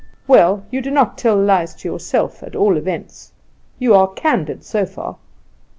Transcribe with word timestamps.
"Well, 0.25 0.65
you 0.71 0.81
do 0.81 0.89
not 0.89 1.15
tell 1.19 1.37
lies 1.39 1.75
to 1.75 1.87
yourself, 1.87 2.41
at 2.41 2.55
all 2.55 2.75
events. 2.75 3.33
You 3.77 3.93
are 3.93 4.07
candid, 4.11 4.63
so 4.63 4.83
far." 4.83 5.17